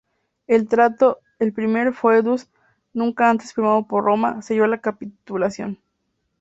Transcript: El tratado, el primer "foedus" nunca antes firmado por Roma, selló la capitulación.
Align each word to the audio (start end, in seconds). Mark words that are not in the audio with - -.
El 0.47 0.67
tratado, 0.67 1.19
el 1.37 1.53
primer 1.53 1.93
"foedus" 1.93 2.49
nunca 2.91 3.29
antes 3.29 3.53
firmado 3.53 3.85
por 3.85 4.03
Roma, 4.03 4.41
selló 4.41 4.65
la 4.65 4.81
capitulación. 4.81 5.77